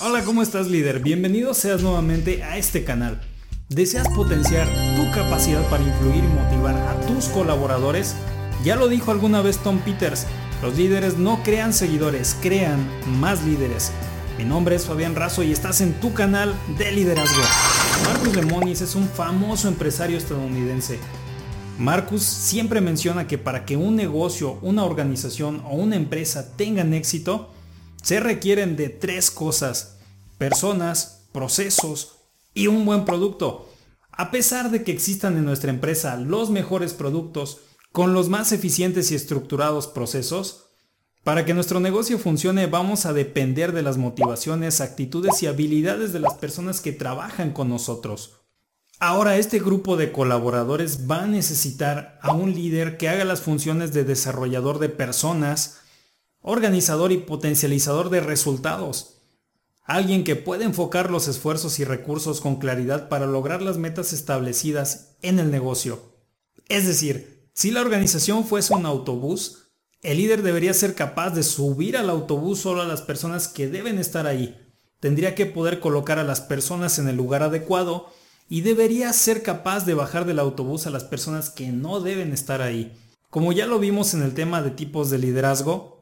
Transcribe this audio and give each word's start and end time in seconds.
Hola, 0.00 0.22
¿cómo 0.22 0.42
estás 0.42 0.68
líder? 0.68 1.00
Bienvenido 1.00 1.54
seas 1.54 1.82
nuevamente 1.82 2.44
a 2.44 2.56
este 2.56 2.84
canal. 2.84 3.20
¿Deseas 3.68 4.06
potenciar 4.10 4.68
tu 4.94 5.10
capacidad 5.10 5.60
para 5.70 5.82
influir 5.82 6.22
y 6.22 6.28
motivar 6.28 6.76
a 6.76 7.00
tus 7.00 7.24
colaboradores? 7.24 8.14
Ya 8.62 8.76
lo 8.76 8.86
dijo 8.86 9.10
alguna 9.10 9.42
vez 9.42 9.58
Tom 9.58 9.80
Peters, 9.80 10.24
los 10.62 10.76
líderes 10.76 11.18
no 11.18 11.42
crean 11.42 11.72
seguidores, 11.72 12.36
crean 12.40 12.88
más 13.18 13.44
líderes. 13.44 13.90
Mi 14.38 14.44
nombre 14.44 14.76
es 14.76 14.86
Fabián 14.86 15.16
Razo 15.16 15.42
y 15.42 15.50
estás 15.50 15.80
en 15.80 15.94
tu 15.94 16.14
canal 16.14 16.54
de 16.78 16.92
liderazgo. 16.92 17.42
Marcus 18.04 18.36
Lemonis 18.36 18.82
es 18.82 18.94
un 18.94 19.08
famoso 19.08 19.66
empresario 19.66 20.16
estadounidense. 20.16 21.00
Marcus 21.76 22.22
siempre 22.22 22.80
menciona 22.80 23.26
que 23.26 23.36
para 23.36 23.64
que 23.64 23.76
un 23.76 23.96
negocio, 23.96 24.60
una 24.62 24.84
organización 24.84 25.60
o 25.68 25.74
una 25.74 25.96
empresa 25.96 26.56
tengan 26.56 26.94
éxito, 26.94 27.50
se 28.08 28.20
requieren 28.20 28.74
de 28.74 28.88
tres 28.88 29.30
cosas, 29.30 29.98
personas, 30.38 31.28
procesos 31.30 32.20
y 32.54 32.66
un 32.66 32.86
buen 32.86 33.04
producto. 33.04 33.68
A 34.10 34.30
pesar 34.30 34.70
de 34.70 34.82
que 34.82 34.92
existan 34.92 35.36
en 35.36 35.44
nuestra 35.44 35.68
empresa 35.68 36.16
los 36.16 36.48
mejores 36.48 36.94
productos 36.94 37.58
con 37.92 38.14
los 38.14 38.30
más 38.30 38.52
eficientes 38.52 39.10
y 39.10 39.14
estructurados 39.14 39.88
procesos, 39.88 40.70
para 41.22 41.44
que 41.44 41.52
nuestro 41.52 41.80
negocio 41.80 42.18
funcione 42.18 42.66
vamos 42.66 43.04
a 43.04 43.12
depender 43.12 43.72
de 43.72 43.82
las 43.82 43.98
motivaciones, 43.98 44.80
actitudes 44.80 45.42
y 45.42 45.46
habilidades 45.46 46.14
de 46.14 46.20
las 46.20 46.32
personas 46.32 46.80
que 46.80 46.92
trabajan 46.92 47.52
con 47.52 47.68
nosotros. 47.68 48.36
Ahora 49.00 49.36
este 49.36 49.58
grupo 49.58 49.98
de 49.98 50.12
colaboradores 50.12 51.10
va 51.10 51.24
a 51.24 51.26
necesitar 51.26 52.18
a 52.22 52.32
un 52.32 52.54
líder 52.54 52.96
que 52.96 53.10
haga 53.10 53.26
las 53.26 53.42
funciones 53.42 53.92
de 53.92 54.04
desarrollador 54.04 54.78
de 54.78 54.88
personas, 54.88 55.80
organizador 56.42 57.12
y 57.12 57.18
potencializador 57.18 58.10
de 58.10 58.20
resultados. 58.20 59.22
Alguien 59.84 60.24
que 60.24 60.36
pueda 60.36 60.64
enfocar 60.64 61.10
los 61.10 61.28
esfuerzos 61.28 61.78
y 61.78 61.84
recursos 61.84 62.40
con 62.40 62.56
claridad 62.56 63.08
para 63.08 63.26
lograr 63.26 63.62
las 63.62 63.78
metas 63.78 64.12
establecidas 64.12 65.16
en 65.22 65.38
el 65.38 65.50
negocio. 65.50 66.14
Es 66.68 66.86
decir, 66.86 67.48
si 67.54 67.70
la 67.70 67.80
organización 67.80 68.44
fuese 68.44 68.74
un 68.74 68.86
autobús, 68.86 69.70
el 70.02 70.18
líder 70.18 70.42
debería 70.42 70.74
ser 70.74 70.94
capaz 70.94 71.30
de 71.30 71.42
subir 71.42 71.96
al 71.96 72.10
autobús 72.10 72.60
solo 72.60 72.82
a 72.82 72.86
las 72.86 73.02
personas 73.02 73.48
que 73.48 73.68
deben 73.68 73.98
estar 73.98 74.26
ahí. 74.26 74.56
Tendría 75.00 75.34
que 75.34 75.46
poder 75.46 75.80
colocar 75.80 76.18
a 76.18 76.24
las 76.24 76.40
personas 76.40 76.98
en 76.98 77.08
el 77.08 77.16
lugar 77.16 77.42
adecuado 77.42 78.12
y 78.48 78.60
debería 78.60 79.12
ser 79.12 79.42
capaz 79.42 79.84
de 79.86 79.94
bajar 79.94 80.24
del 80.24 80.38
autobús 80.38 80.86
a 80.86 80.90
las 80.90 81.04
personas 81.04 81.50
que 81.50 81.68
no 81.68 82.00
deben 82.00 82.32
estar 82.32 82.62
ahí. 82.62 82.96
Como 83.30 83.52
ya 83.52 83.66
lo 83.66 83.78
vimos 83.78 84.14
en 84.14 84.22
el 84.22 84.34
tema 84.34 84.62
de 84.62 84.70
tipos 84.70 85.10
de 85.10 85.18
liderazgo, 85.18 85.97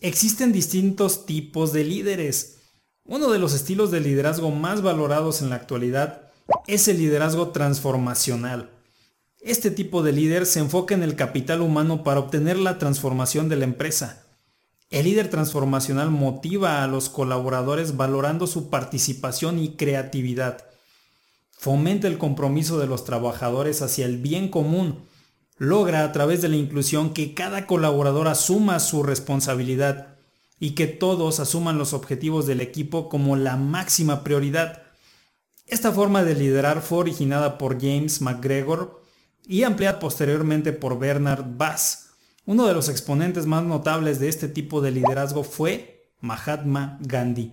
Existen 0.00 0.52
distintos 0.52 1.24
tipos 1.24 1.72
de 1.72 1.84
líderes. 1.84 2.58
Uno 3.04 3.30
de 3.30 3.38
los 3.38 3.54
estilos 3.54 3.90
de 3.90 4.00
liderazgo 4.00 4.50
más 4.50 4.82
valorados 4.82 5.40
en 5.40 5.50
la 5.50 5.56
actualidad 5.56 6.30
es 6.66 6.88
el 6.88 6.98
liderazgo 6.98 7.50
transformacional. 7.50 8.70
Este 9.40 9.70
tipo 9.70 10.02
de 10.02 10.12
líder 10.12 10.46
se 10.46 10.60
enfoca 10.60 10.94
en 10.94 11.02
el 11.02 11.16
capital 11.16 11.60
humano 11.60 12.02
para 12.02 12.20
obtener 12.20 12.58
la 12.58 12.78
transformación 12.78 13.48
de 13.48 13.56
la 13.56 13.64
empresa. 13.64 14.24
El 14.90 15.04
líder 15.04 15.28
transformacional 15.28 16.10
motiva 16.10 16.82
a 16.82 16.86
los 16.86 17.08
colaboradores 17.08 17.96
valorando 17.96 18.46
su 18.46 18.70
participación 18.70 19.58
y 19.58 19.76
creatividad. 19.76 20.64
Fomenta 21.50 22.08
el 22.08 22.18
compromiso 22.18 22.78
de 22.78 22.86
los 22.86 23.04
trabajadores 23.04 23.82
hacia 23.82 24.06
el 24.06 24.18
bien 24.18 24.48
común 24.48 25.06
logra 25.64 26.04
a 26.04 26.12
través 26.12 26.42
de 26.42 26.48
la 26.48 26.56
inclusión 26.56 27.12
que 27.12 27.34
cada 27.34 27.66
colaborador 27.66 28.28
asuma 28.28 28.78
su 28.80 29.02
responsabilidad 29.02 30.14
y 30.60 30.70
que 30.70 30.86
todos 30.86 31.40
asuman 31.40 31.78
los 31.78 31.92
objetivos 31.92 32.46
del 32.46 32.60
equipo 32.60 33.08
como 33.08 33.36
la 33.36 33.56
máxima 33.56 34.22
prioridad. 34.22 34.82
Esta 35.66 35.92
forma 35.92 36.22
de 36.22 36.34
liderar 36.34 36.82
fue 36.82 36.98
originada 36.98 37.58
por 37.58 37.80
James 37.80 38.20
McGregor 38.20 39.02
y 39.46 39.62
ampliada 39.64 39.98
posteriormente 39.98 40.72
por 40.72 40.98
Bernard 40.98 41.44
Bass. 41.56 42.10
Uno 42.46 42.66
de 42.66 42.74
los 42.74 42.88
exponentes 42.88 43.46
más 43.46 43.64
notables 43.64 44.20
de 44.20 44.28
este 44.28 44.48
tipo 44.48 44.80
de 44.80 44.90
liderazgo 44.90 45.44
fue 45.44 46.10
Mahatma 46.20 46.98
Gandhi, 47.00 47.52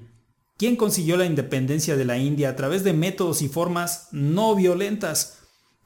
quien 0.58 0.76
consiguió 0.76 1.18
la 1.18 1.26
independencia 1.26 1.96
de 1.96 2.06
la 2.06 2.18
India 2.18 2.50
a 2.50 2.56
través 2.56 2.84
de 2.84 2.94
métodos 2.94 3.42
y 3.42 3.50
formas 3.50 4.10
no 4.12 4.56
violentas, 4.56 5.40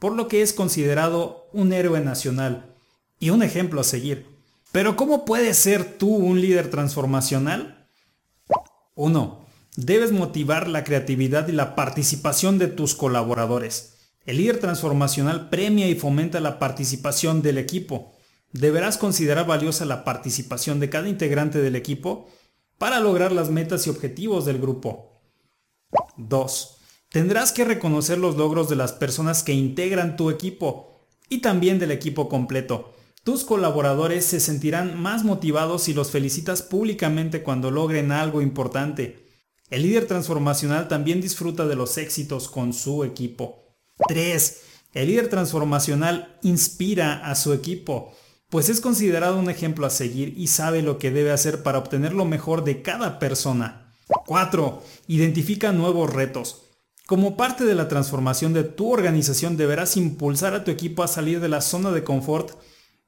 por 0.06 0.14
lo 0.14 0.28
que 0.28 0.44
es 0.44 0.54
considerado 0.54 1.50
un 1.52 1.74
héroe 1.74 2.00
nacional 2.00 2.76
y 3.20 3.32
un 3.32 3.42
ejemplo 3.42 3.82
a 3.82 3.84
seguir. 3.84 4.28
Pero 4.72 4.96
¿cómo 4.96 5.26
puedes 5.26 5.58
ser 5.58 5.98
tú 5.98 6.16
un 6.16 6.40
líder 6.40 6.70
transformacional? 6.70 7.90
1. 8.94 9.48
Debes 9.78 10.12
motivar 10.12 10.68
la 10.68 10.84
creatividad 10.84 11.48
y 11.48 11.54
la 11.54 11.74
participación 11.74 12.60
de 12.60 12.68
tus 12.68 12.94
colaboradores. 12.94 13.96
El 14.28 14.38
líder 14.38 14.60
transformacional 14.60 15.50
premia 15.50 15.88
y 15.88 15.96
fomenta 15.96 16.40
la 16.40 16.60
participación 16.60 17.42
del 17.42 17.58
equipo. 17.58 18.14
Deberás 18.52 19.00
considerar 19.00 19.48
valiosa 19.48 19.86
la 19.86 20.04
participación 20.04 20.80
de 20.80 20.92
cada 20.92 21.10
integrante 21.10 21.64
del 21.64 21.76
equipo 21.76 22.30
para 22.78 23.00
lograr 23.00 23.32
las 23.32 23.50
metas 23.50 23.88
y 23.88 23.90
objetivos 23.90 24.46
del 24.46 24.60
grupo. 24.60 25.20
2. 26.18 26.75
Tendrás 27.16 27.53
que 27.53 27.64
reconocer 27.64 28.18
los 28.18 28.36
logros 28.36 28.68
de 28.68 28.76
las 28.76 28.92
personas 28.92 29.42
que 29.42 29.53
integran 29.53 30.18
tu 30.18 30.30
equipo 30.30 31.08
y 31.30 31.38
también 31.38 31.80
del 31.80 31.92
equipo 31.92 32.28
completo. 32.28 32.94
Tus 33.24 33.46
colaboradores 33.46 34.26
se 34.26 34.42
sentirán 34.42 35.02
más 35.02 35.24
motivados 35.24 35.84
si 35.84 35.94
los 35.94 36.12
felicitas 36.12 36.62
públicamente 36.62 37.42
cuando 37.42 37.72
logren 37.72 38.12
algo 38.12 38.42
importante. 38.42 39.30
El 39.70 39.84
líder 39.84 40.08
transformacional 40.08 40.90
también 40.90 41.22
disfruta 41.22 41.66
de 41.66 41.78
los 41.78 41.98
éxitos 41.98 42.50
con 42.50 42.74
su 42.74 43.06
equipo. 43.06 43.64
3. 44.09 44.62
El 44.92 45.08
líder 45.08 45.30
transformacional 45.30 46.38
inspira 46.44 47.25
a 47.25 47.36
su 47.36 47.54
equipo, 47.54 48.14
pues 48.50 48.68
es 48.68 48.81
considerado 48.81 49.40
un 49.40 49.50
ejemplo 49.50 49.86
a 49.86 49.90
seguir 49.90 50.34
y 50.36 50.48
sabe 50.48 50.81
lo 50.81 50.98
que 50.98 51.12
debe 51.12 51.31
hacer 51.31 51.64
para 51.64 51.78
obtener 51.78 52.12
lo 52.12 52.25
mejor 52.25 52.66
de 52.66 52.81
cada 52.81 53.20
persona. 53.20 53.94
4. 54.25 54.84
Identifica 55.08 55.72
nuevos 55.72 56.12
retos. 56.12 56.65
Como 57.08 57.38
parte 57.38 57.66
de 57.66 57.76
la 57.76 57.88
transformación 57.88 58.54
de 58.54 58.64
tu 58.64 58.92
organización 58.92 59.58
deberás 59.58 59.96
impulsar 59.96 60.56
a 60.56 60.64
tu 60.64 60.72
equipo 60.72 61.04
a 61.04 61.08
salir 61.08 61.40
de 61.40 61.50
la 61.50 61.62
zona 61.62 61.92
de 61.92 62.04
confort 62.04 62.58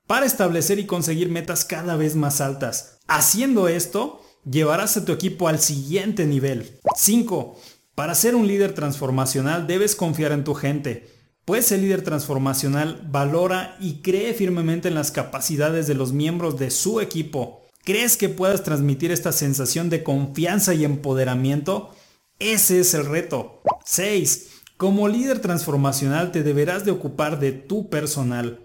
para 0.06 0.28
establecer 0.28 0.78
y 0.78 0.86
conseguir 0.86 1.30
metas 1.30 1.66
cada 1.66 1.96
vez 1.96 2.16
más 2.16 2.40
altas. 2.40 3.00
Haciendo 3.08 3.68
esto, 3.68 4.22
llevarás 4.46 4.98
a 4.98 5.06
tu 5.06 5.14
equipo 5.14 5.48
al 5.48 5.58
siguiente 5.58 6.28
nivel. 6.28 6.80
5. 6.96 7.60
Para 7.96 8.14
ser 8.14 8.36
un 8.36 8.48
líder 8.48 8.74
transformacional 8.74 9.66
debes 9.66 9.96
confiar 9.96 10.32
en 10.32 10.44
tu 10.44 10.54
gente, 10.54 11.10
pues 11.44 11.72
el 11.72 11.82
líder 11.82 12.04
transformacional 12.04 13.02
valora 13.10 13.78
y 13.80 14.04
cree 14.04 14.36
firmemente 14.36 14.90
en 14.90 14.96
las 14.96 15.10
capacidades 15.10 15.88
de 15.88 15.96
los 15.96 16.14
miembros 16.14 16.60
de 16.60 16.70
su 16.70 17.02
equipo. 17.02 17.66
¿Crees 17.84 18.16
que 18.16 18.30
puedas 18.30 18.62
transmitir 18.62 19.12
esta 19.12 19.32
sensación 19.32 19.90
de 19.90 20.04
confianza 20.04 20.76
y 20.76 20.86
empoderamiento? 20.86 21.96
Ese 22.38 22.82
es 22.82 22.94
el 22.94 23.08
reto. 23.08 23.62
6. 23.88 24.50
Como 24.76 25.08
líder 25.08 25.40
transformacional 25.40 26.34
te 26.34 26.44
deberás 26.44 26.84
de 26.84 26.92
ocupar 26.92 27.40
de 27.40 27.54
tu 27.54 27.90
personal. 27.90 28.60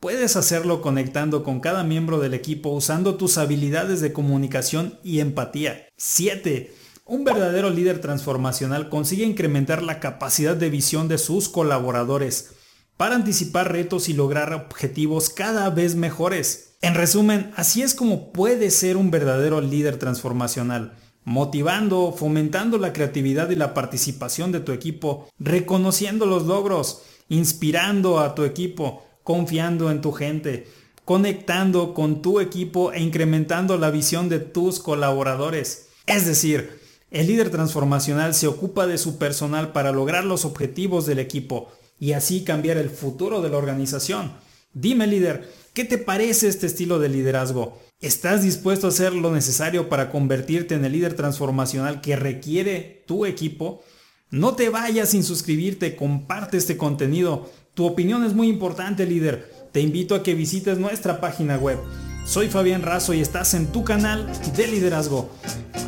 Puedes 0.00 0.36
hacerlo 0.36 0.82
conectando 0.82 1.42
con 1.42 1.60
cada 1.60 1.82
miembro 1.82 2.20
del 2.20 2.34
equipo 2.34 2.68
usando 2.68 3.14
tus 3.14 3.38
habilidades 3.38 4.02
de 4.02 4.12
comunicación 4.12 4.98
y 5.02 5.20
empatía. 5.20 5.88
7. 5.96 6.74
Un 7.06 7.24
verdadero 7.24 7.70
líder 7.70 8.02
transformacional 8.02 8.90
consigue 8.90 9.24
incrementar 9.24 9.82
la 9.82 9.98
capacidad 9.98 10.54
de 10.54 10.68
visión 10.68 11.08
de 11.08 11.16
sus 11.16 11.48
colaboradores 11.48 12.50
para 12.98 13.14
anticipar 13.14 13.72
retos 13.72 14.10
y 14.10 14.12
lograr 14.12 14.52
objetivos 14.52 15.30
cada 15.30 15.70
vez 15.70 15.94
mejores. 15.94 16.76
En 16.82 16.94
resumen, 16.94 17.50
así 17.56 17.80
es 17.80 17.94
como 17.94 18.30
puede 18.30 18.70
ser 18.70 18.98
un 18.98 19.10
verdadero 19.10 19.62
líder 19.62 19.96
transformacional 19.96 20.92
motivando, 21.26 22.14
fomentando 22.16 22.78
la 22.78 22.92
creatividad 22.92 23.50
y 23.50 23.56
la 23.56 23.74
participación 23.74 24.52
de 24.52 24.60
tu 24.60 24.70
equipo, 24.70 25.28
reconociendo 25.40 26.24
los 26.24 26.46
logros, 26.46 27.02
inspirando 27.28 28.20
a 28.20 28.36
tu 28.36 28.44
equipo, 28.44 29.04
confiando 29.24 29.90
en 29.90 30.00
tu 30.00 30.12
gente, 30.12 30.68
conectando 31.04 31.94
con 31.94 32.22
tu 32.22 32.38
equipo 32.38 32.92
e 32.92 33.02
incrementando 33.02 33.76
la 33.76 33.90
visión 33.90 34.28
de 34.28 34.38
tus 34.38 34.78
colaboradores. 34.78 35.88
Es 36.06 36.26
decir, 36.26 36.78
el 37.10 37.26
líder 37.26 37.50
transformacional 37.50 38.32
se 38.32 38.46
ocupa 38.46 38.86
de 38.86 38.96
su 38.96 39.18
personal 39.18 39.72
para 39.72 39.90
lograr 39.90 40.24
los 40.24 40.44
objetivos 40.44 41.06
del 41.06 41.18
equipo 41.18 41.72
y 41.98 42.12
así 42.12 42.44
cambiar 42.44 42.76
el 42.76 42.88
futuro 42.88 43.42
de 43.42 43.50
la 43.50 43.56
organización. 43.56 44.30
Dime 44.78 45.06
líder, 45.06 45.50
¿qué 45.72 45.86
te 45.86 45.96
parece 45.96 46.48
este 46.48 46.66
estilo 46.66 46.98
de 46.98 47.08
liderazgo? 47.08 47.80
¿Estás 47.98 48.42
dispuesto 48.42 48.86
a 48.86 48.90
hacer 48.90 49.14
lo 49.14 49.32
necesario 49.32 49.88
para 49.88 50.10
convertirte 50.10 50.74
en 50.74 50.84
el 50.84 50.92
líder 50.92 51.14
transformacional 51.14 52.02
que 52.02 52.14
requiere 52.14 53.02
tu 53.06 53.24
equipo? 53.24 53.82
No 54.28 54.54
te 54.54 54.68
vayas 54.68 55.08
sin 55.08 55.24
suscribirte, 55.24 55.96
comparte 55.96 56.58
este 56.58 56.76
contenido. 56.76 57.50
Tu 57.72 57.86
opinión 57.86 58.22
es 58.22 58.34
muy 58.34 58.48
importante, 58.48 59.06
líder. 59.06 59.50
Te 59.72 59.80
invito 59.80 60.14
a 60.14 60.22
que 60.22 60.34
visites 60.34 60.76
nuestra 60.76 61.22
página 61.22 61.56
web. 61.56 61.78
Soy 62.26 62.48
Fabián 62.48 62.82
Razo 62.82 63.14
y 63.14 63.22
estás 63.22 63.54
en 63.54 63.72
tu 63.72 63.82
canal 63.82 64.30
de 64.58 64.66
liderazgo. 64.66 65.30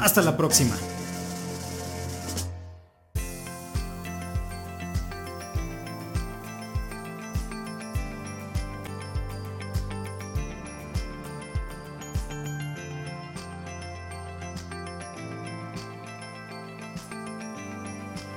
Hasta 0.01 0.23
la 0.23 0.39
próxima. 0.39 0.79